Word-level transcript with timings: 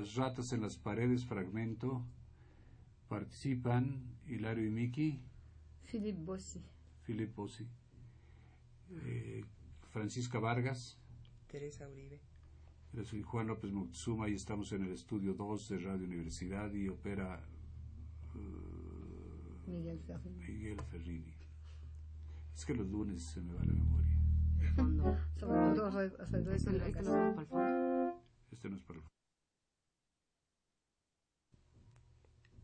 Las 0.00 0.14
ratas 0.14 0.54
en 0.54 0.62
las 0.62 0.78
paredes, 0.78 1.26
fragmento. 1.26 2.02
Participan 3.10 4.02
Hilario 4.26 4.66
y 4.66 4.70
Miki, 4.70 5.20
Philippe 5.84 6.22
Bossy. 6.24 6.64
Philip 7.04 7.36
Bossi, 7.36 7.68
eh, 9.04 9.44
Francisca 9.90 10.38
Vargas. 10.38 10.96
Teresa 11.48 11.86
Uribe. 11.86 12.18
Yo 12.94 13.04
soy 13.04 13.20
Juan 13.22 13.48
López 13.48 13.72
Moctezuma 13.72 14.30
y 14.30 14.36
estamos 14.36 14.72
en 14.72 14.84
el 14.84 14.92
estudio 14.92 15.34
2 15.34 15.68
de 15.68 15.78
Radio 15.80 16.06
Universidad 16.06 16.72
y 16.72 16.88
opera 16.88 17.44
eh, 18.34 19.66
Miguel 19.66 20.00
Ferrin. 20.00 20.38
Miguel 20.38 20.80
Ferrini. 20.90 21.34
Es 22.54 22.64
que 22.64 22.74
los 22.74 22.88
lunes 22.88 23.22
se 23.22 23.42
me 23.42 23.52
va 23.52 23.62
la 23.66 23.74
memoria. 23.74 24.18
Fondo. 24.76 25.18
Sobre 25.36 25.74
todo 25.74 25.90
de 25.98 26.06
Este, 26.06 26.56
este 26.56 26.72
para 26.72 27.42
el 27.42 27.46
fondo. 27.46 28.22
Este 28.50 28.70
no 28.70 28.76
es 28.76 28.82
para 28.82 28.98
el 28.98 29.19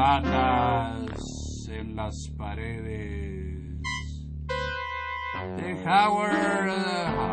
Ratas 0.00 1.68
en 1.68 1.94
las 1.94 2.30
paredes 2.38 3.82
de. 5.56 5.74
Howard, 5.84 7.29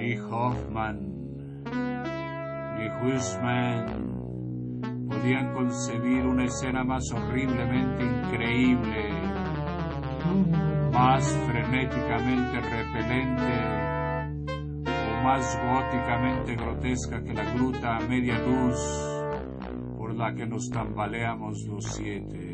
Ni 0.00 0.16
Hoffman 0.16 0.98
ni 2.78 2.88
Huisman 2.88 3.84
podían 5.06 5.52
concebir 5.52 6.24
una 6.24 6.44
escena 6.46 6.82
más 6.82 7.04
horriblemente 7.12 8.02
increíble, 8.02 9.10
más 10.90 11.30
frenéticamente 11.46 12.60
repelente 12.60 13.52
o 14.86 15.22
más 15.22 15.60
góticamente 15.66 16.56
grotesca 16.56 17.22
que 17.22 17.34
la 17.34 17.52
gruta 17.52 17.98
a 17.98 18.00
media 18.00 18.38
luz 18.38 18.80
por 19.98 20.14
la 20.14 20.34
que 20.34 20.46
nos 20.46 20.70
tambaleamos 20.70 21.58
los 21.68 21.84
siete. 21.84 22.49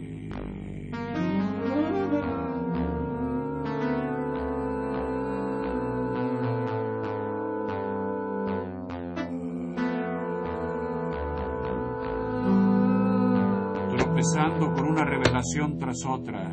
Tras 15.79 16.03
otra 16.07 16.51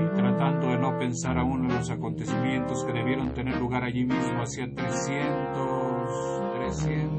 y 0.00 0.16
tratando 0.16 0.68
de 0.68 0.78
no 0.78 0.98
pensar 0.98 1.36
aún 1.36 1.66
en 1.70 1.76
los 1.76 1.90
acontecimientos 1.90 2.82
que 2.82 2.94
debieron 2.94 3.34
tener 3.34 3.58
lugar 3.58 3.84
allí 3.84 4.06
mismo 4.06 4.40
hacía 4.40 4.66
300, 4.74 6.54
300, 6.56 7.18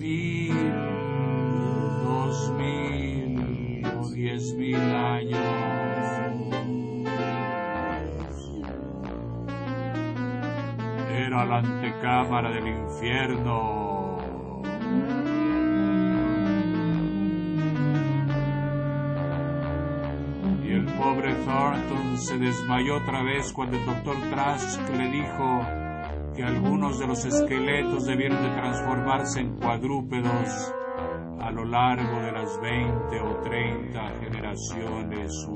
mil, 0.00 0.72
dos 2.02 2.52
mil 2.58 3.86
o 3.86 4.10
diez 4.10 4.52
mil 4.54 4.74
años. 4.74 5.38
Era 11.08 11.44
la 11.44 11.58
antecámara 11.58 12.50
del 12.50 12.66
infierno. 12.66 13.87
Thornton 21.44 22.18
se 22.18 22.38
desmayó 22.38 22.96
otra 22.96 23.22
vez 23.22 23.52
cuando 23.52 23.76
el 23.76 23.86
doctor 23.86 24.16
Trask 24.30 24.80
le 24.90 25.10
dijo 25.10 25.60
que 26.34 26.44
algunos 26.44 26.98
de 26.98 27.06
los 27.06 27.24
esqueletos 27.24 28.06
debieron 28.06 28.42
de 28.42 28.50
transformarse 28.50 29.40
en 29.40 29.56
cuadrúpedos 29.56 30.74
a 31.40 31.50
lo 31.50 31.64
largo 31.64 32.20
de 32.20 32.32
las 32.32 32.60
20 32.60 33.20
o 33.20 33.36
30 33.42 34.08
generaciones. 34.20 35.48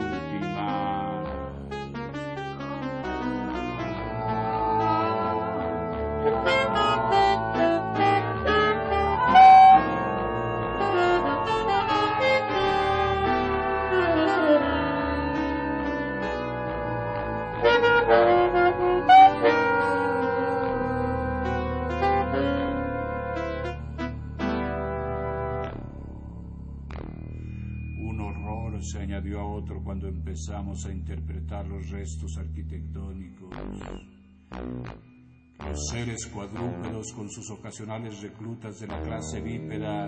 Se 28.92 29.00
añadió 29.00 29.40
a 29.40 29.46
otro 29.46 29.82
cuando 29.82 30.06
empezamos 30.06 30.84
a 30.84 30.92
interpretar 30.92 31.66
los 31.66 31.88
restos 31.88 32.36
arquitectónicos. 32.36 33.56
Los 35.58 35.88
seres 35.90 36.26
cuadrúpedos 36.26 37.10
con 37.14 37.30
sus 37.30 37.50
ocasionales 37.52 38.20
reclutas 38.20 38.78
de 38.80 38.88
la 38.88 39.00
clase 39.00 39.40
bípeda 39.40 40.04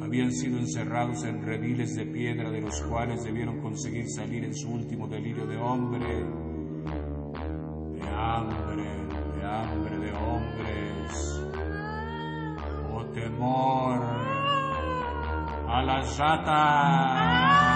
habían 0.00 0.30
sido 0.30 0.58
encerrados 0.58 1.24
en 1.24 1.42
rediles 1.42 1.96
de 1.96 2.06
piedra 2.06 2.52
de 2.52 2.60
los 2.60 2.80
cuales 2.82 3.24
debieron 3.24 3.60
conseguir 3.60 4.04
salir 4.08 4.44
en 4.44 4.54
su 4.54 4.70
último 4.70 5.08
delirio 5.08 5.44
de 5.48 5.56
hombre, 5.56 6.06
de 7.94 8.08
hambre, 8.10 8.84
de 9.34 9.44
hambre 9.44 9.98
de 9.98 10.12
hombres, 10.12 11.42
o 12.92 13.04
temor 13.06 14.04
a 15.68 15.82
las 15.82 16.16
ratas. 16.16 17.73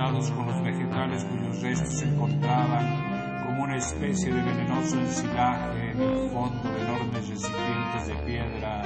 Con 0.00 0.46
los 0.46 0.62
vegetales 0.62 1.24
cuyos 1.24 1.60
restos 1.60 1.98
se 1.98 2.06
encontraban 2.06 3.44
como 3.44 3.64
una 3.64 3.76
especie 3.76 4.32
de 4.32 4.40
venenoso 4.40 4.98
ensilaje 4.98 5.90
en 5.90 6.00
el 6.00 6.30
fondo 6.30 6.72
de 6.72 6.80
enormes 6.80 7.28
recipientes 7.28 8.06
de 8.06 8.14
piedra 8.24 8.82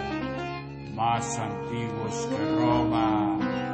más 0.93 1.39
antiguos 1.39 2.29
que 2.29 2.57
Roma. 2.57 3.74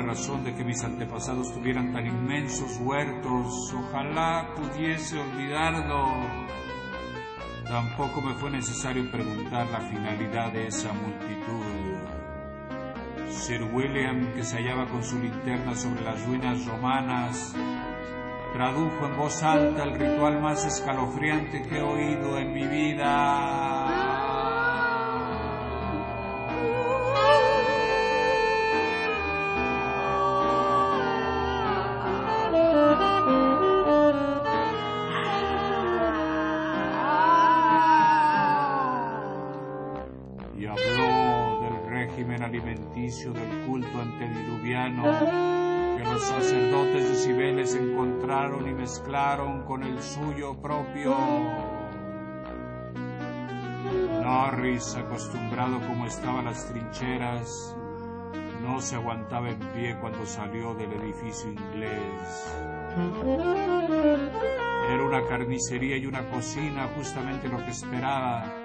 La 0.00 0.06
razón 0.06 0.44
de 0.44 0.54
que 0.54 0.64
mis 0.64 0.82
antepasados 0.82 1.52
tuvieran 1.52 1.92
tan 1.92 2.06
inmensos 2.06 2.78
huertos. 2.80 3.74
Ojalá 3.74 4.54
pudiese 4.56 5.18
olvidarlo. 5.18 6.06
Tampoco 7.64 8.22
me 8.22 8.34
fue 8.34 8.50
necesario 8.50 9.10
preguntar 9.10 9.68
la 9.68 9.80
finalidad 9.80 10.52
de 10.52 10.68
esa 10.68 10.92
multitud. 10.92 11.64
Sir 13.28 13.62
William, 13.72 14.32
que 14.34 14.42
se 14.42 14.56
hallaba 14.56 14.88
con 14.88 15.04
su 15.04 15.18
linterna 15.18 15.74
sobre 15.74 16.02
las 16.02 16.24
ruinas 16.24 16.64
romanas, 16.66 17.54
tradujo 18.54 19.06
en 19.06 19.16
voz 19.18 19.42
alta 19.42 19.84
el 19.84 19.98
ritual 19.98 20.40
más 20.40 20.64
escalofriante 20.64 21.62
que 21.62 21.76
he 21.76 21.82
oído 21.82 22.38
en 22.38 22.52
mi 22.54 22.66
vida. 22.66 23.79
Del 43.10 43.66
culto 43.66 44.00
antediluviano 44.00 45.02
que 45.96 46.04
los 46.04 46.22
sacerdotes 46.22 47.08
de 47.08 47.14
Cibeles 47.16 47.74
encontraron 47.74 48.68
y 48.68 48.72
mezclaron 48.72 49.64
con 49.64 49.82
el 49.82 50.00
suyo 50.00 50.54
propio. 50.62 51.16
Norris, 54.22 54.94
acostumbrado 54.94 55.80
como 55.88 56.06
estaba 56.06 56.38
a 56.38 56.42
las 56.44 56.64
trincheras, 56.66 57.76
no 58.62 58.80
se 58.80 58.94
aguantaba 58.94 59.50
en 59.50 59.58
pie 59.58 59.98
cuando 60.00 60.24
salió 60.24 60.72
del 60.74 60.92
edificio 60.92 61.50
inglés. 61.50 62.54
Era 64.88 65.04
una 65.04 65.26
carnicería 65.26 65.96
y 65.96 66.06
una 66.06 66.30
cocina, 66.30 66.88
justamente 66.94 67.48
lo 67.48 67.58
que 67.58 67.70
esperaba 67.70 68.59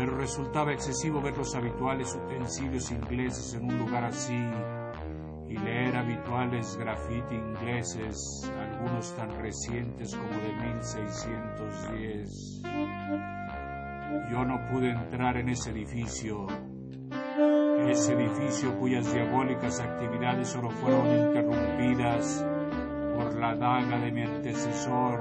pero 0.00 0.16
resultaba 0.16 0.72
excesivo 0.72 1.20
ver 1.20 1.36
los 1.36 1.54
habituales 1.54 2.14
utensilios 2.14 2.90
ingleses 2.90 3.52
en 3.52 3.64
un 3.64 3.80
lugar 3.80 4.04
así 4.04 4.48
y 5.46 5.58
leer 5.58 5.94
habituales 5.94 6.74
graffiti 6.78 7.34
ingleses, 7.34 8.50
algunos 8.58 9.14
tan 9.14 9.28
recientes 9.38 10.16
como 10.16 10.30
de 10.30 10.54
1610. 10.72 12.62
Yo 14.32 14.42
no 14.46 14.66
pude 14.70 14.88
entrar 14.88 15.36
en 15.36 15.50
ese 15.50 15.68
edificio, 15.72 16.46
ese 17.86 18.14
edificio 18.14 18.78
cuyas 18.78 19.12
diabólicas 19.12 19.80
actividades 19.80 20.48
solo 20.48 20.70
fueron 20.70 21.08
interrumpidas 21.10 22.42
por 23.16 23.34
la 23.38 23.54
daga 23.54 23.98
de 23.98 24.12
mi 24.12 24.22
antecesor, 24.22 25.20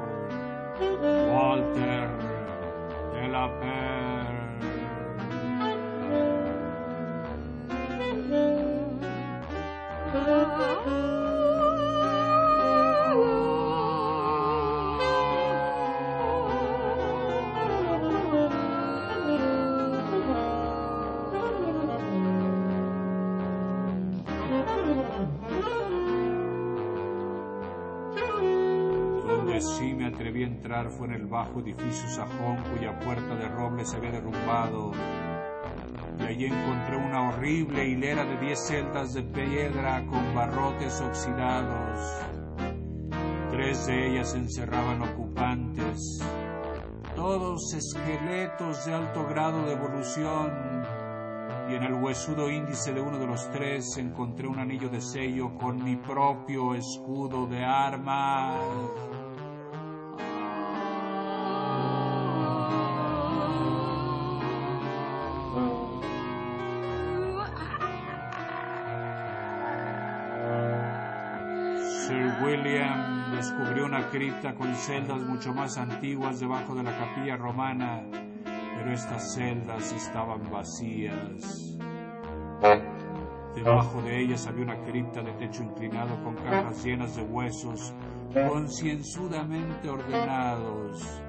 Walter 0.80 2.18
de 3.14 3.28
la 3.28 3.60
Per. 3.60 3.99
En 31.06 31.13
el 31.13 31.28
bajo 31.28 31.60
edificio 31.60 32.10
sajón 32.10 32.57
cuya 32.72 32.98
puerta 33.00 33.36
de 33.36 33.48
roble 33.48 33.86
se 33.86 33.98
había 33.98 34.12
derrumbado. 34.12 34.92
Y 36.19 36.24
allí 36.24 36.46
encontré 36.46 36.98
una 36.98 37.30
horrible 37.30 37.88
hilera 37.88 38.25
de 38.25 38.38
diez 38.38 38.68
celdas 38.68 39.13
de 39.13 39.24
piedra 39.24 40.06
con 40.07 40.36
barrotes 40.36 41.00
oxidados. 41.01 42.25
Tres 43.51 43.88
de 43.88 44.12
ellas 44.12 44.36
encerraban 44.36 45.01
ocupantes, 45.01 46.22
todos 47.16 47.74
esqueletos 47.74 48.86
de 48.86 48.94
alto 48.94 49.25
grado 49.28 49.66
de 49.66 49.74
evolución. 49.74 50.52
Y 51.69 51.75
en 51.75 51.84
el 51.84 51.94
huesudo 51.94 52.50
índice 52.50 52.94
de 52.94 53.02
uno 53.02 53.19
de 53.19 53.28
los 53.28 53.50
tres 53.52 53.98
encontré 53.98 54.48
un 54.48 54.60
anillo 54.60 54.90
de 54.90 55.02
sello 55.02 55.56
con 55.56 55.84
mi 55.84 55.95
propio 55.95 56.74
escudo 56.74 57.45
de 57.48 57.63
armas. 57.63 58.60
Descubrió 73.59 73.85
una 73.88 74.09
cripta 74.09 74.56
con 74.56 74.73
celdas 74.73 75.21
mucho 75.23 75.53
más 75.53 75.77
antiguas 75.77 76.39
debajo 76.39 76.75
de 76.75 76.83
la 76.83 76.97
capilla 76.97 77.35
romana, 77.35 78.01
pero 78.78 78.94
estas 78.94 79.33
celdas 79.35 79.92
estaban 79.92 80.49
vacías. 80.49 81.78
Debajo 83.56 84.01
de 84.01 84.21
ellas 84.21 84.47
había 84.47 84.63
una 84.63 84.81
cripta 84.83 85.21
de 85.21 85.33
techo 85.33 85.63
inclinado 85.63 86.23
con 86.23 86.35
cajas 86.35 86.85
llenas 86.85 87.18
de 87.18 87.23
huesos 87.23 87.94
concienzudamente 88.33 89.89
ordenados, 89.89 91.21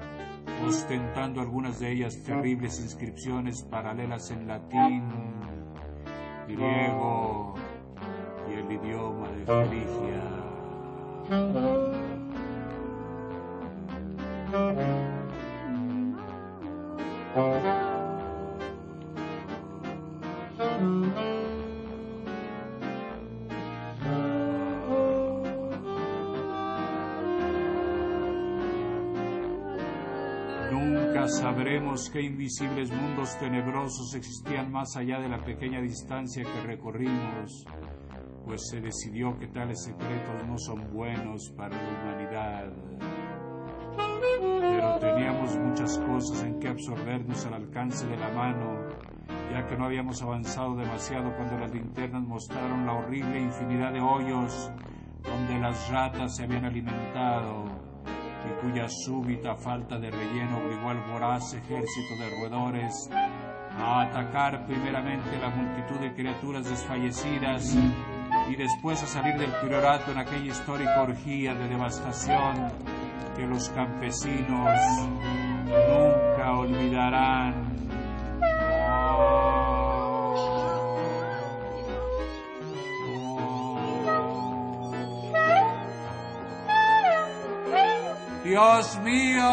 ostentando 0.65 1.41
algunas 1.41 1.81
de 1.81 1.91
ellas 1.91 2.23
terribles 2.23 2.79
inscripciones 2.79 3.61
paralelas 3.69 4.31
en 4.31 4.47
latín, 4.47 5.03
griego 6.47 7.55
y 8.49 8.53
el 8.53 8.71
idioma 8.71 9.27
de 9.31 9.45
Frigia. 9.45 10.41
Qué 32.09 32.21
invisibles 32.21 32.91
mundos 32.91 33.37
tenebrosos 33.37 34.15
existían 34.15 34.71
más 34.71 34.95
allá 34.95 35.19
de 35.19 35.29
la 35.29 35.43
pequeña 35.43 35.81
distancia 35.81 36.43
que 36.43 36.61
recorrimos, 36.61 37.65
pues 38.45 38.69
se 38.69 38.81
decidió 38.81 39.37
que 39.37 39.47
tales 39.47 39.83
secretos 39.83 40.47
no 40.47 40.57
son 40.57 40.91
buenos 40.93 41.51
para 41.55 41.75
la 41.75 41.89
humanidad. 41.89 42.73
Pero 44.39 44.99
teníamos 44.99 45.57
muchas 45.57 45.99
cosas 45.99 46.43
en 46.43 46.59
que 46.59 46.69
absorbernos 46.69 47.45
al 47.45 47.53
alcance 47.55 48.07
de 48.07 48.17
la 48.17 48.29
mano, 48.31 48.87
ya 49.51 49.67
que 49.67 49.77
no 49.77 49.85
habíamos 49.85 50.21
avanzado 50.21 50.75
demasiado 50.75 51.35
cuando 51.35 51.59
las 51.59 51.71
linternas 51.71 52.23
mostraron 52.23 52.85
la 52.85 52.93
horrible 52.93 53.41
infinidad 53.41 53.93
de 53.93 54.01
hoyos 54.01 54.71
donde 55.23 55.59
las 55.59 55.89
ratas 55.91 56.35
se 56.35 56.43
habían 56.43 56.65
alimentado 56.65 57.80
y 58.47 58.61
cuya 58.61 58.87
súbita 58.87 59.55
falta 59.55 59.97
de 59.99 60.09
relleno 60.09 60.57
obligó 60.57 60.89
al 60.89 61.01
voraz 61.11 61.53
ejército 61.53 62.15
de 62.19 62.29
roedores 62.29 63.09
a 63.77 64.01
atacar 64.01 64.65
primeramente 64.65 65.37
la 65.39 65.49
multitud 65.49 65.99
de 65.99 66.13
criaturas 66.13 66.69
desfallecidas 66.69 67.75
y 68.49 68.55
después 68.55 69.01
a 69.03 69.07
salir 69.07 69.37
del 69.37 69.51
priorato 69.61 70.11
en 70.11 70.17
aquella 70.17 70.51
histórica 70.51 71.01
orgía 71.01 71.53
de 71.53 71.67
devastación 71.67 72.71
que 73.35 73.45
los 73.45 73.69
campesinos 73.69 74.79
nunca 75.65 76.51
olvidarán. 76.57 77.60
Dios 88.51 88.97
mío. 88.97 89.49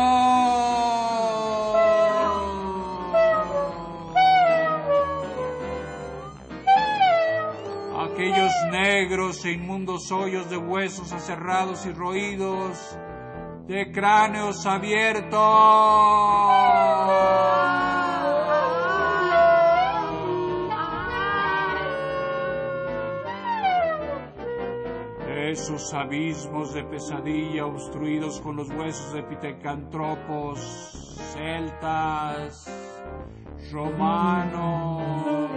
Aquellos 8.03 8.53
negros 8.73 9.45
e 9.45 9.53
inmundos 9.53 10.11
hoyos 10.11 10.51
de 10.51 10.57
huesos 10.57 11.13
aserrados 11.13 11.87
y 11.87 11.93
roídos, 11.93 12.77
de 13.69 13.93
cráneos 13.93 14.67
abiertos. 14.67 15.39
Esos 25.49 25.95
abismos 25.95 26.75
de 26.75 26.85
pesadilla 26.85 27.65
obstruidos 27.65 28.39
con 28.43 28.57
los 28.57 28.69
huesos 28.69 29.15
de 29.15 29.23
pitecantropos, 29.23 30.61
celtas, 31.33 32.71
romanos 33.73 35.51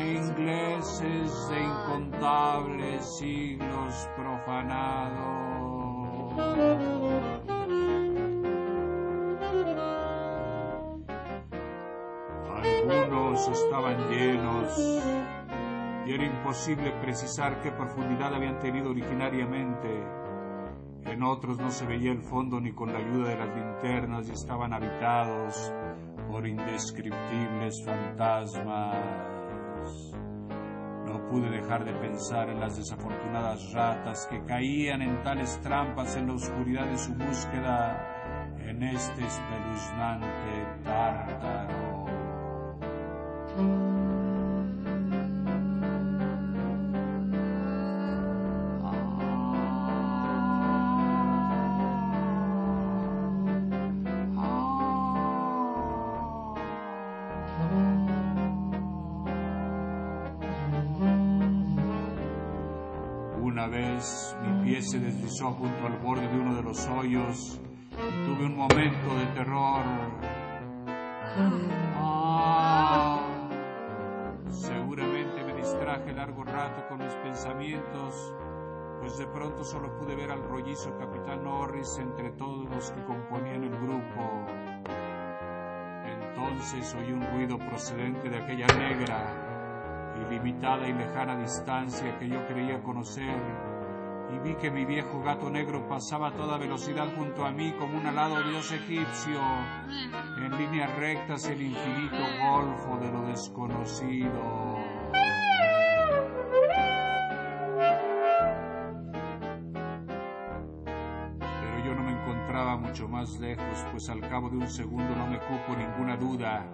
e 0.00 0.14
ingleses 0.16 1.48
de 1.48 1.60
incontables 1.60 3.18
siglos 3.18 4.08
profanados. 4.16 5.20
Algunos 12.50 13.46
estaban 13.46 14.10
llenos 14.10 15.39
y 16.10 16.14
era 16.14 16.26
imposible 16.26 16.90
precisar 17.00 17.60
qué 17.62 17.70
profundidad 17.70 18.34
habían 18.34 18.58
tenido 18.58 18.90
originariamente. 18.90 19.88
En 21.04 21.22
otros 21.22 21.60
no 21.60 21.70
se 21.70 21.86
veía 21.86 22.10
el 22.10 22.20
fondo 22.20 22.60
ni 22.60 22.72
con 22.72 22.92
la 22.92 22.98
ayuda 22.98 23.28
de 23.28 23.36
las 23.36 23.54
linternas 23.54 24.28
y 24.28 24.32
estaban 24.32 24.72
habitados 24.72 25.72
por 26.28 26.48
indescriptibles 26.48 27.84
fantasmas. 27.84 28.96
No 31.06 31.28
pude 31.28 31.48
dejar 31.48 31.84
de 31.84 31.92
pensar 31.92 32.50
en 32.50 32.58
las 32.58 32.76
desafortunadas 32.76 33.72
ratas 33.72 34.26
que 34.26 34.42
caían 34.42 35.02
en 35.02 35.22
tales 35.22 35.60
trampas 35.60 36.16
en 36.16 36.26
la 36.26 36.32
oscuridad 36.32 36.86
de 36.86 36.98
su 36.98 37.14
búsqueda 37.14 38.56
en 38.58 38.82
este 38.82 39.24
espeluznante 39.24 40.26
tártaro. 40.82 42.00
Vez 63.70 64.36
mi 64.42 64.64
pie 64.64 64.82
se 64.82 64.98
deslizó 64.98 65.52
junto 65.52 65.86
al 65.86 65.98
borde 65.98 66.26
de 66.26 66.38
uno 66.38 66.54
de 66.54 66.62
los 66.62 66.86
hoyos 66.88 67.60
y 67.92 68.26
tuve 68.26 68.46
un 68.46 68.56
momento 68.56 69.14
de 69.16 69.26
terror. 69.34 69.84
Ah. 71.96 73.20
Seguramente 74.48 75.44
me 75.44 75.54
distraje 75.54 76.12
largo 76.12 76.44
rato 76.44 76.86
con 76.88 76.98
mis 76.98 77.14
pensamientos, 77.14 78.34
pues 79.00 79.16
de 79.18 79.26
pronto 79.26 79.62
solo 79.62 79.96
pude 79.98 80.16
ver 80.16 80.32
al 80.32 80.42
rollizo 80.42 80.96
capitán 80.98 81.44
Norris 81.44 81.98
entre 81.98 82.32
todos 82.32 82.68
los 82.68 82.90
que 82.90 83.04
componían 83.04 83.62
el 83.64 83.70
grupo. 83.70 84.46
Entonces 86.04 86.94
oí 86.94 87.12
un 87.12 87.22
ruido 87.32 87.58
procedente 87.58 88.28
de 88.28 88.38
aquella 88.38 88.66
negra 88.66 89.39
limitada 90.30 90.86
y 90.86 90.92
lejana 90.92 91.36
distancia 91.36 92.18
que 92.18 92.28
yo 92.28 92.46
creía 92.46 92.82
conocer, 92.82 93.36
y 94.32 94.38
vi 94.38 94.54
que 94.54 94.70
mi 94.70 94.84
viejo 94.84 95.20
gato 95.22 95.50
negro 95.50 95.88
pasaba 95.88 96.28
a 96.28 96.32
toda 96.32 96.56
velocidad 96.56 97.08
junto 97.16 97.44
a 97.44 97.50
mí 97.50 97.72
como 97.72 97.98
un 97.98 98.06
alado 98.06 98.40
dios 98.44 98.70
egipcio, 98.70 99.40
en 100.38 100.56
líneas 100.56 100.96
rectas 100.96 101.48
el 101.48 101.60
infinito 101.62 102.16
golfo 102.40 102.96
de 102.98 103.10
lo 103.10 103.22
desconocido. 103.22 104.78
Pero 111.40 111.84
yo 111.84 111.94
no 111.94 112.02
me 112.04 112.12
encontraba 112.12 112.76
mucho 112.76 113.08
más 113.08 113.36
lejos, 113.40 113.84
pues 113.90 114.08
al 114.08 114.20
cabo 114.20 114.48
de 114.48 114.58
un 114.58 114.68
segundo 114.68 115.16
no 115.16 115.26
me 115.26 115.40
cupo 115.40 115.74
ninguna 115.76 116.16
duda. 116.16 116.64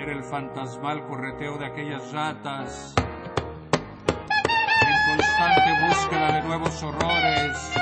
Era 0.00 0.12
el 0.12 0.24
fantasmal 0.24 1.06
correteo 1.06 1.58
de 1.58 1.66
aquellas 1.66 2.10
ratas. 2.10 2.94
En 3.76 5.14
constante 5.14 5.86
búsqueda 5.86 6.32
de 6.32 6.42
nuevos 6.42 6.82
horrores 6.82 7.74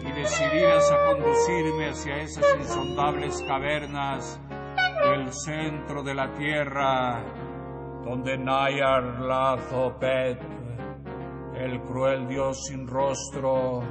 y 0.00 0.10
decididas 0.10 0.90
a 0.90 1.06
conducirme 1.06 1.90
hacia 1.90 2.16
esas 2.16 2.44
insondables 2.58 3.40
cavernas 3.46 4.40
del 5.04 5.32
centro 5.32 6.02
de 6.02 6.14
la 6.16 6.34
tierra 6.34 7.22
donde 8.04 8.36
Nayar 8.36 9.20
Lazopet, 9.20 10.40
el 11.54 11.80
cruel 11.82 12.26
dios 12.26 12.66
sin 12.66 12.88
rostro, 12.88 13.84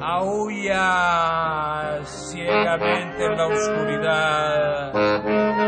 aúlla 0.00 2.02
ciegamente 2.02 3.26
en 3.26 3.36
la 3.36 3.46
oscuridad 3.46 5.67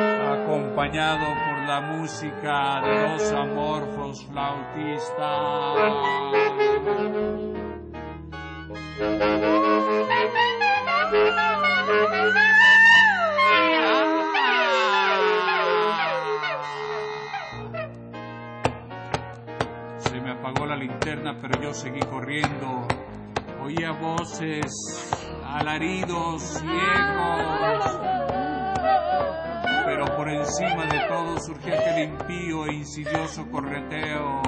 acompañado 0.51 1.27
por 1.27 1.69
la 1.69 1.81
música 1.81 2.81
de 2.81 3.09
los 3.09 3.33
amorfos 3.33 4.27
flautistas. 4.27 5.17
Se 19.99 20.21
me 20.21 20.33
apagó 20.33 20.67
la 20.67 20.75
linterna, 20.75 21.39
pero 21.41 21.63
yo 21.63 21.73
seguí 21.73 22.01
corriendo. 22.01 22.89
Oía 23.63 23.93
voces, 23.93 24.73
alaridos, 25.47 26.43
ciegos 26.43 28.10
pero 29.85 30.05
por 30.17 30.29
encima 30.29 30.87
de 30.87 31.01
todo 31.09 31.41
surgía 31.41 31.79
aquel 31.79 32.05
impío 32.05 32.67
e 32.67 32.75
insidioso 32.75 33.47
correteo. 33.51 34.43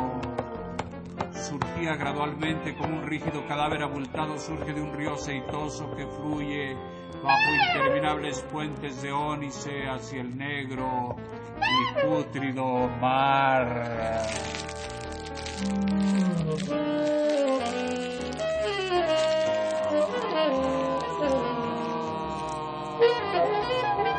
Surgía 1.33 1.97
gradualmente 1.97 2.75
como 2.77 2.97
un 2.97 3.03
rígido 3.03 3.47
cadáver 3.47 3.83
abultado 3.83 4.39
surge 4.39 4.73
de 4.73 4.81
un 4.81 4.93
río 4.95 5.15
aceitoso 5.15 5.95
que 5.97 6.07
fluye 6.07 6.77
bajo 7.23 7.55
interminables 7.69 8.41
puentes 8.53 9.03
de 9.03 9.13
ónice 9.13 9.89
hacia 9.89 10.21
el 10.21 10.37
negro 10.37 11.17
y 11.61 12.07
pútrido 12.07 12.89
mar. 13.01 14.23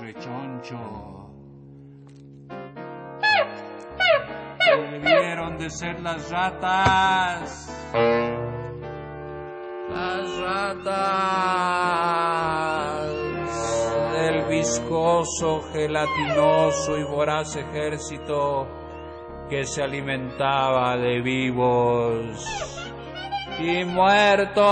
rechoncho. 0.00 0.78
Debieron 5.02 5.58
de 5.58 5.70
ser 5.70 6.00
las 6.00 6.30
ratas. 6.30 7.68
Las 9.90 10.38
ratas 10.38 11.58
del 14.12 14.44
viscoso, 14.48 15.62
gelatinoso 15.72 16.98
y 16.98 17.04
voraz 17.04 17.56
ejército 17.56 18.66
que 19.48 19.64
se 19.64 19.82
alimentaba 19.82 20.96
de 20.96 21.20
vivos 21.20 22.46
y 23.60 23.84
muertos. 23.84 24.64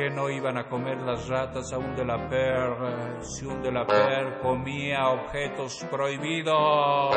Qué 0.00 0.08
no 0.08 0.30
iban 0.30 0.56
a 0.56 0.66
comer 0.66 0.98
las 1.02 1.28
ratas 1.28 1.74
a 1.74 1.78
un 1.78 1.94
de 1.94 2.06
la 2.06 2.16
per 2.30 3.20
si 3.20 3.44
un 3.44 3.60
de 3.62 3.70
la 3.70 3.86
per 3.86 4.40
comía 4.40 5.08
objetos 5.08 5.84
prohibidos? 5.90 7.14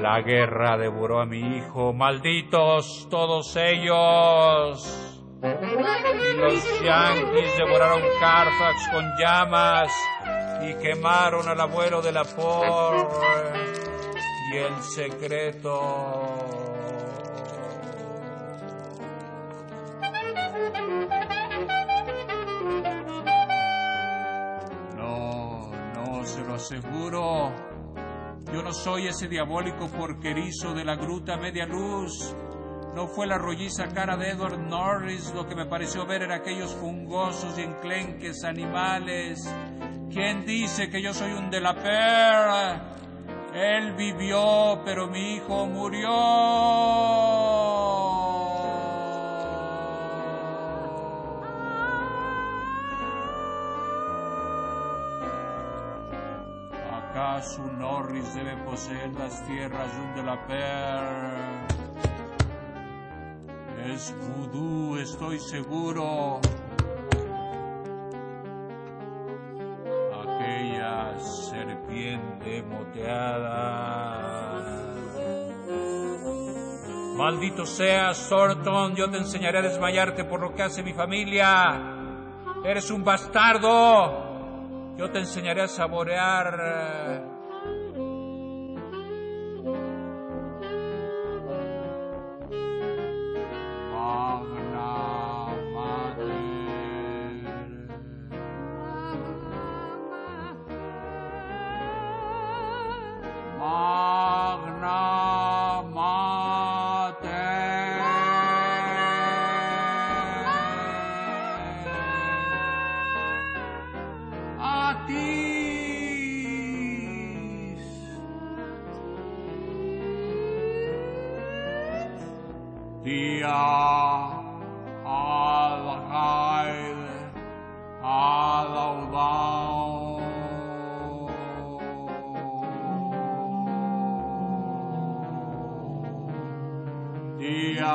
La 0.00 0.20
guerra 0.22 0.76
devoró 0.76 1.20
a 1.20 1.26
mi 1.26 1.58
hijo, 1.58 1.92
malditos 1.92 3.06
todos 3.08 3.54
ellos. 3.54 5.09
Y 6.30 6.36
los 6.36 6.82
yanquis 6.82 7.56
devoraron 7.56 8.02
Carfax 8.20 8.88
con 8.92 9.04
llamas 9.18 9.90
y 10.62 10.74
quemaron 10.74 11.48
al 11.48 11.60
abuelo 11.60 12.02
de 12.02 12.12
la 12.12 12.24
por 12.24 13.08
y 14.52 14.56
el 14.56 14.82
secreto. 14.82 15.80
No, 24.96 25.70
no, 25.94 26.24
se 26.24 26.40
lo 26.42 26.54
aseguro. 26.54 27.52
Yo 28.52 28.62
no 28.62 28.72
soy 28.72 29.06
ese 29.06 29.28
diabólico 29.28 29.86
porquerizo 29.88 30.74
de 30.74 30.84
la 30.84 30.96
gruta 30.96 31.36
media 31.36 31.66
luz. 31.66 32.34
No 32.94 33.06
fue 33.06 33.26
la 33.26 33.38
rolliza 33.38 33.86
cara 33.88 34.16
de 34.16 34.30
Edward 34.30 34.58
Norris 34.58 35.32
lo 35.32 35.46
que 35.46 35.54
me 35.54 35.66
pareció 35.66 36.06
ver 36.06 36.22
en 36.22 36.32
aquellos 36.32 36.74
fungosos 36.74 37.56
y 37.56 37.62
enclenques 37.62 38.42
animales. 38.44 39.38
¿Quién 40.10 40.44
dice 40.44 40.90
que 40.90 41.00
yo 41.00 41.14
soy 41.14 41.32
un 41.32 41.50
de 41.50 41.60
la 41.60 41.74
perra? 41.74 42.96
Él 43.54 43.94
vivió, 43.94 44.80
pero 44.84 45.06
mi 45.06 45.36
hijo 45.36 45.66
murió. 45.66 46.10
¿Acaso 56.92 57.62
Norris 57.66 58.34
debe 58.34 58.56
poseer 58.64 59.12
las 59.14 59.44
tierras 59.46 59.92
de 59.94 60.00
un 60.00 60.14
de 60.14 60.22
la 60.22 60.46
per? 60.46 61.79
Es 63.86 64.14
vudú, 64.14 64.98
estoy 64.98 65.38
seguro. 65.38 66.40
Aquella 70.22 71.18
serpiente 71.18 72.62
moteada. 72.62 74.20
Maldito 77.16 77.64
seas, 77.64 78.28
Thornton, 78.28 78.94
yo 78.96 79.10
te 79.10 79.18
enseñaré 79.18 79.58
a 79.58 79.62
desmayarte 79.62 80.24
por 80.24 80.40
lo 80.40 80.54
que 80.54 80.62
hace 80.62 80.82
mi 80.82 80.92
familia. 80.92 81.96
Eres 82.64 82.90
un 82.90 83.02
bastardo. 83.02 84.96
Yo 84.96 85.10
te 85.10 85.20
enseñaré 85.20 85.62
a 85.62 85.68
saborear. 85.68 87.39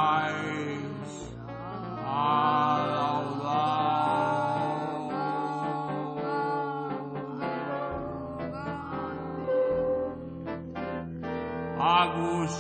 Agus 11.85 12.57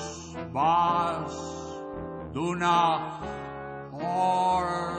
Bas 0.52 1.34
Dunach 2.34 3.22
Horror. 3.92 4.91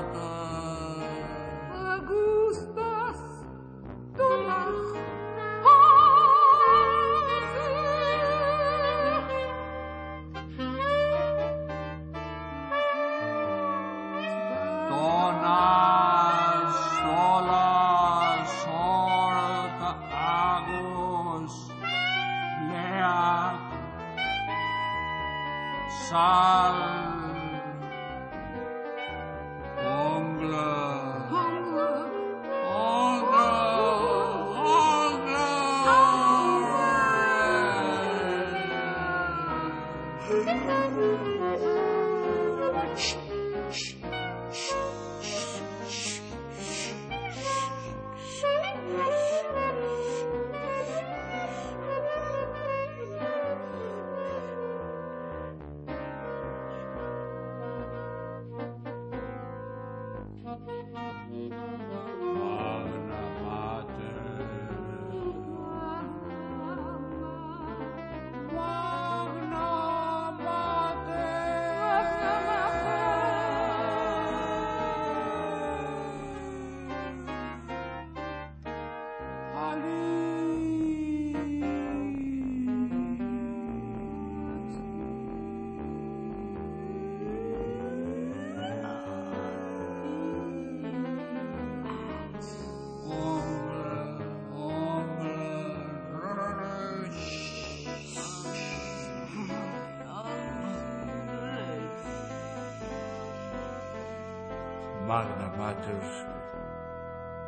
Magna 105.14 105.48
Mater, 105.60 106.04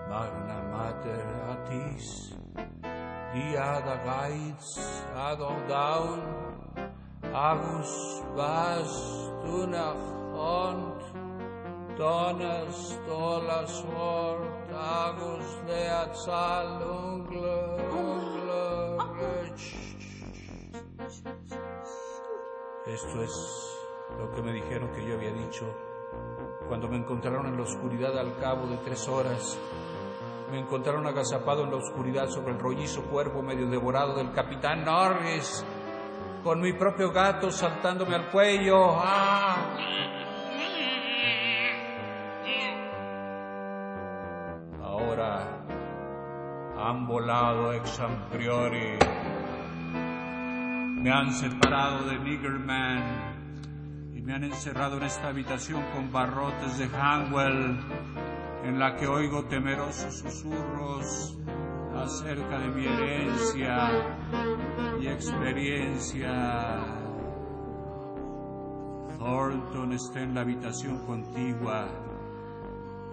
Magna 0.08 0.60
Mater 0.72 1.26
Atis, 1.50 2.36
Diada 3.34 3.98
Gaiz, 4.06 4.68
Adon 5.16 5.68
Daun, 5.68 6.22
Agus 7.34 8.22
Vas 8.36 8.94
Tunach, 9.42 10.06
und 10.38 11.02
donnerst 11.98 13.02
olas 13.10 13.84
Wort, 13.96 14.70
agus 14.70 15.48
der 15.66 16.14
Zahl 16.14 16.70
Esto 22.86 23.24
es 23.24 23.36
lo 24.20 24.32
que 24.36 24.42
me 24.44 24.54
dijeron 24.54 24.88
que 24.94 25.04
yo 25.08 25.16
había 25.16 25.32
dicho 25.32 25.95
cuando 26.68 26.88
me 26.88 26.98
encontraron 26.98 27.48
en 27.48 27.58
la 27.58 27.64
oscuridad 27.64 28.18
al 28.18 28.38
cabo 28.38 28.68
de 28.68 28.78
tres 28.78 29.08
horas. 29.08 29.60
Me 30.52 30.60
encontraron 30.60 31.06
agazapado 31.08 31.64
en 31.64 31.72
la 31.72 31.78
oscuridad 31.78 32.28
sobre 32.28 32.54
el 32.54 32.60
rollizo 32.60 33.04
cuerpo 33.04 33.42
medio 33.42 33.68
devorado 33.68 34.16
del 34.16 34.32
capitán 34.32 34.86
Norris, 34.86 35.66
con 36.44 36.62
mi 36.62 36.74
propio 36.74 37.12
gato 37.12 37.50
saltándome 37.50 38.16
al 38.16 38.30
cuello. 38.30 39.00
¡Ah! 39.00 39.76
Ahora 44.82 45.66
han 46.78 47.08
volado 47.08 47.74
ex 47.74 48.00
priori. 48.32 48.98
Me 51.02 51.12
han 51.12 51.32
separado 51.32 52.06
de 52.06 52.18
Niggerman 52.20 53.35
me 54.26 54.34
han 54.34 54.44
encerrado 54.44 54.98
en 54.98 55.04
esta 55.04 55.28
habitación 55.28 55.84
con 55.94 56.12
barrotes 56.12 56.80
de 56.80 56.86
Hanwell 56.86 57.80
en 58.64 58.80
la 58.80 58.96
que 58.96 59.06
oigo 59.06 59.46
temerosos 59.46 60.18
susurros 60.18 61.38
acerca 61.96 62.58
de 62.58 62.70
mi 62.70 62.88
herencia 62.88 63.92
y 65.00 65.08
experiencia. 65.08 66.34
Thornton 69.20 69.94
está 69.94 70.22
en 70.22 70.34
la 70.34 70.42
habitación 70.42 71.06
contigua, 71.06 71.88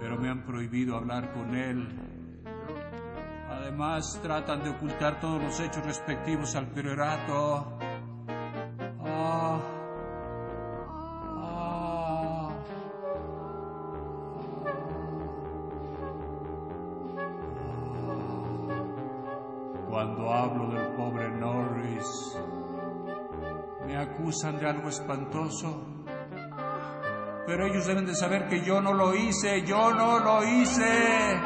pero 0.01 0.17
me 0.17 0.31
han 0.31 0.47
prohibido 0.47 0.97
hablar 0.97 1.31
con 1.35 1.55
él. 1.55 1.89
Además, 3.51 4.19
tratan 4.23 4.65
de 4.65 4.71
ocultar 4.71 5.21
todos 5.21 5.43
los 5.43 5.61
hechos 5.61 5.85
respectivos 5.85 6.57
al 6.57 6.69
priorato. 6.69 7.82
Cuando 19.93 20.33
hablo 20.33 20.71
del 20.71 20.97
pobre 20.97 21.29
Norris, 21.29 22.39
me 23.87 23.95
acusan 23.95 24.59
de 24.59 24.67
algo 24.67 24.89
espantoso. 24.89 25.85
Pero 27.47 27.67
ellos 27.67 27.87
deben 27.87 28.07
de 28.07 28.15
saber 28.15 28.49
que 28.49 28.65
yo 28.65 28.81
no 28.81 28.95
lo 28.95 29.15
hice, 29.15 29.67
yo 29.67 29.93
no 29.93 30.19
lo 30.19 30.43
hice. 30.45 31.39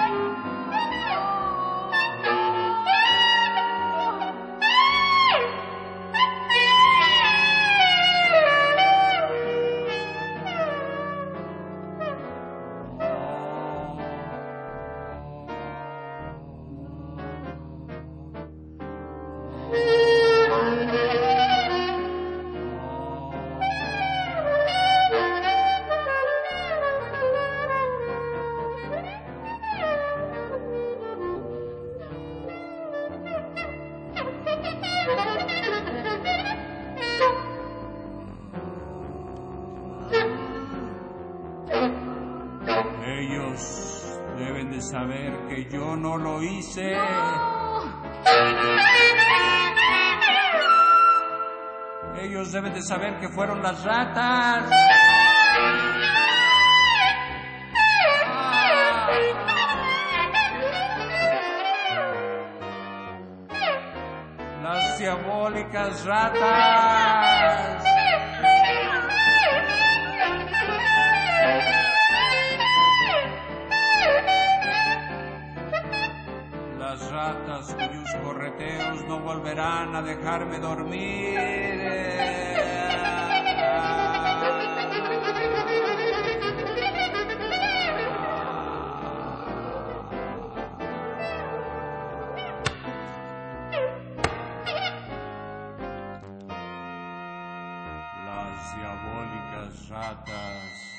Saber 44.90 45.32
que 45.48 45.64
yo 45.70 45.96
no 45.96 46.16
lo 46.16 46.42
hice. 46.42 46.96
Ellos 52.20 52.52
deben 52.52 52.72
de 52.72 52.82
saber 52.82 53.18
que 53.18 53.28
fueron 53.28 53.62
las 53.62 53.82
ratas. 53.84 54.70
Las 64.62 64.98
diabólicas 64.98 66.04
ratas. 66.04 67.95
Correteos 78.46 79.04
no 79.08 79.18
volverán 79.20 79.96
a 79.96 80.02
dejarme 80.02 80.58
dormir. 80.58 81.36
Las 98.26 98.76
diabólicas 98.76 99.88
ratas 99.88 100.96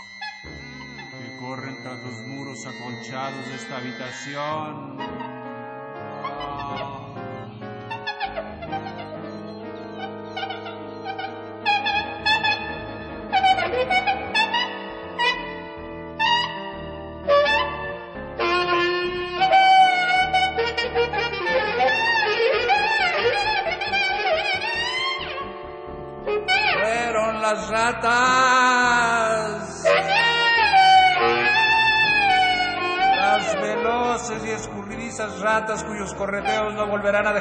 que 1.11 1.37
corren 1.39 1.81
tras 1.81 2.03
los 2.03 2.27
muros 2.27 2.65
acolchados 2.65 3.47
de 3.47 3.55
esta 3.55 3.77
habitación. 3.77 4.96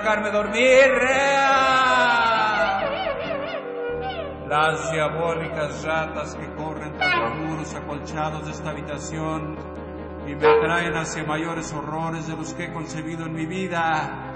Dejarme 0.07 0.31
dormir. 0.31 0.93
Las 4.49 4.93
diabólicas 4.93 5.85
ratas 5.85 6.37
que 6.37 6.55
corren 6.55 6.97
tras 6.97 7.17
los 7.17 7.35
muros 7.39 7.75
acolchados 7.75 8.47
de 8.47 8.53
esta 8.53 8.71
habitación 8.71 9.57
y 10.29 10.37
me 10.37 10.47
atraen 10.47 10.95
hacia 10.97 11.25
mayores 11.25 11.73
horrores 11.73 12.29
de 12.29 12.37
los 12.37 12.55
que 12.55 12.67
he 12.67 12.73
concebido 12.73 13.27
en 13.27 13.35
mi 13.35 13.47
vida. 13.47 14.33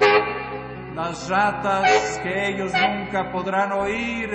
Las 0.92 1.28
ratas 1.28 2.18
que 2.24 2.48
ellos 2.48 2.72
nunca 2.72 3.30
podrán 3.30 3.70
oír. 3.70 4.28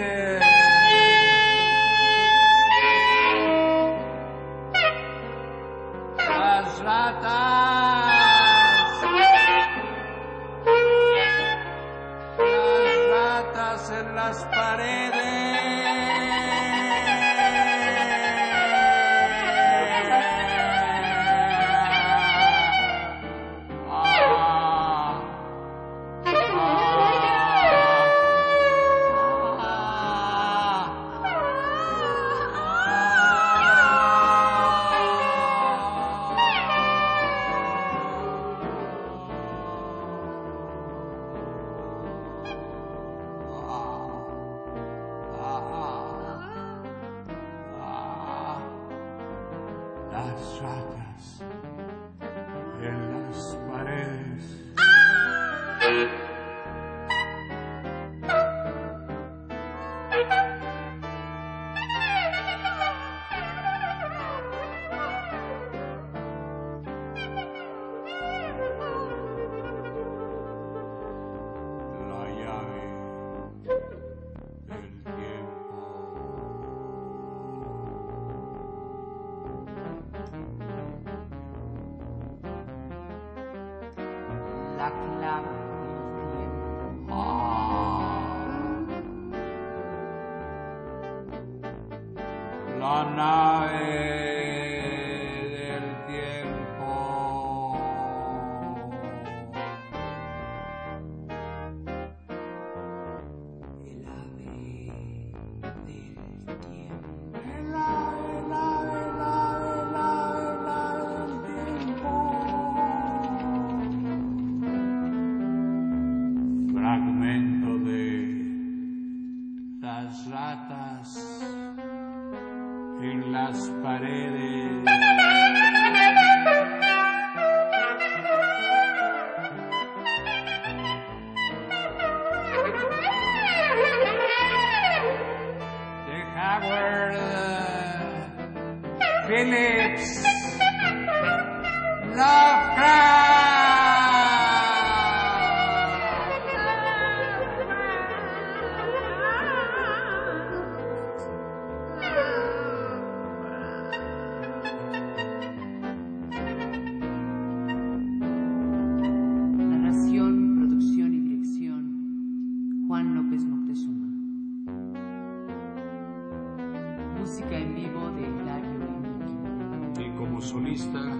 Como 170.84 171.15